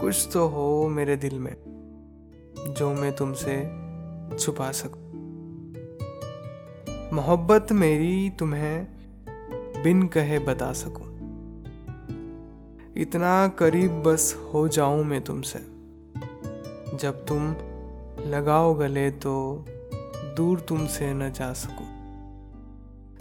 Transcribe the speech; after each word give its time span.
कुछ 0.00 0.28
तो 0.32 0.46
हो 0.48 0.88
मेरे 0.88 1.16
दिल 1.16 1.38
में, 1.38 1.54
जो 2.78 2.92
मैं 2.94 3.12
तुमसे 3.16 3.56
छुपा 4.38 4.70
सकूँ। 4.72 5.02
मोहब्बत 7.12 7.72
मेरी 7.72 8.30
तुम्हें 8.30 8.86
बिन 9.82 10.06
कहे 10.06 10.38
बता 10.38 10.72
सकूँ। 10.72 11.12
इतना 12.96 13.48
करीब 13.48 14.02
बस 14.02 14.34
हो 14.54 14.66
जाऊँ 14.68 15.04
मैं 15.04 15.20
तुमसे। 15.20 15.58
जब 16.96 17.24
तुम 17.26 17.54
लगाओ 18.26 18.74
गले 18.74 19.10
तो 19.10 19.64
दूर 20.36 20.60
तुमसे 20.60 21.12
न 21.14 21.30
जा 21.32 21.52
सकूँ। 21.52 21.86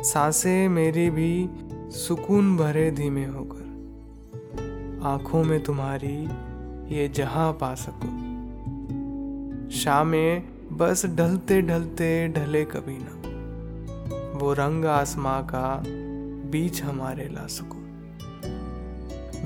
साँसें 0.04 0.70
मेरी 0.70 1.10
भी 1.10 1.50
सुकून 1.92 2.58
भरे 2.58 2.90
धीमे 2.92 3.26
होकर, 3.26 3.62
आँखों 5.04 5.44
में 5.44 5.64
तुम्हारी 5.64 6.18
ये 6.94 7.08
जहाँ 7.08 7.54
पा 7.54 7.76
सकूँ। 7.76 8.10
शामें 9.70 10.44
बस 10.78 11.06
ढलते 11.06 11.62
ढलते 11.62 12.28
ढले 12.28 12.66
कभी 12.66 12.98
ना 13.02 14.40
वो 14.40 14.54
रंग 14.54 14.86
आसमां 14.86 15.44
का 15.44 15.84
बीच 16.50 16.84
हमारे 16.84 17.24
ला 17.24 17.48
सको। 17.48 17.78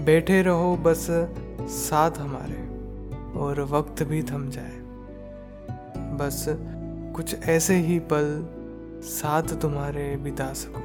बैठे 0.05 0.41
रहो 0.41 0.75
बस 0.75 1.07
साथ 1.61 2.11
हमारे, 2.17 2.67
और 3.39 3.61
वक्त 3.61 4.03
भी 4.03 4.23
थम 4.23 4.49
जाए। 4.49 4.77
बस 6.17 6.45
कुछ 7.15 7.43
ऐसे 7.43 7.75
ही 7.75 7.99
पल 7.99 8.45
साथ 9.03 9.43
तुम्हारे 9.43 10.17
बिता 10.17 10.53
सकूँ। 10.53 10.83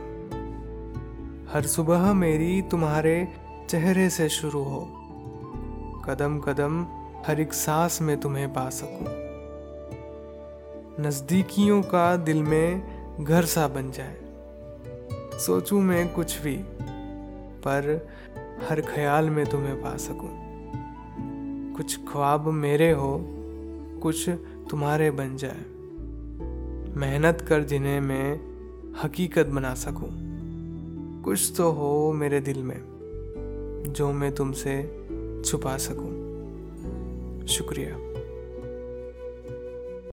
हर 1.53 1.67
सुबह 1.67 2.12
मेरी 2.12 2.62
तुम्हारे 2.62 3.29
चेहरे 3.70 4.11
से 4.11 4.29
शुरू 4.29 4.62
हो। 4.62 5.02
कदम 6.05 6.38
कदम 6.38 6.87
हर 7.27 7.41
एक 7.41 7.52
सांस 7.52 8.02
में 8.02 8.20
तुम्हें 8.20 8.52
पा 8.52 8.70
सकूँ। 8.70 9.06
नजदीकियों 11.00 11.83
का 11.83 12.17
दिल 12.17 12.42
में 12.42 12.83
घर 13.25 13.44
सा 13.44 13.69
बन 13.69 13.91
जाए। 13.91 14.17
सोचूं 15.39 15.81
मैं 15.81 16.12
कुछ 16.14 16.41
भी, 16.42 16.56
पर 17.64 18.09
हर 18.69 18.81
ख्याल 18.81 19.31
में 19.31 19.47
तुम्हें 19.47 19.83
पा 19.83 19.97
सकूँ। 19.97 20.31
कुछ 21.77 21.98
ख्वाब 22.09 22.48
मेरे 22.48 22.91
हो, 22.91 23.25
कुछ 24.03 24.28
तुम्हारे 24.70 25.11
बन 25.11 25.37
जाए। 25.37 25.64
मेहनत 26.97 27.41
कर 27.48 27.62
जिन्हें 27.62 28.00
मैं 28.00 28.41
हकीकत 29.03 29.47
बना 29.47 29.75
सकूँ। 29.75 30.09
कुछ 31.22 31.53
तो 31.56 31.70
हो 31.70 32.12
मेरे 32.12 32.41
दिल 32.41 32.62
में, 32.62 32.81
जो 33.89 34.12
मैं 34.12 34.34
तुमसे 34.34 35.02
छुपा 35.45 35.77
सकूँ। 35.77 37.47
शुक्रिया। 37.47 38.12